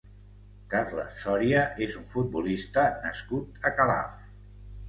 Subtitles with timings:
[0.73, 4.27] Carles Soria és un futbolista nascut a Calaf.